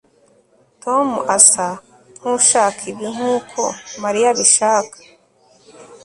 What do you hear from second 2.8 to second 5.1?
ibi nkuko mariya abishaka